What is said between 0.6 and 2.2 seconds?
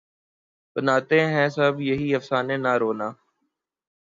بناتے ہیں سب ہی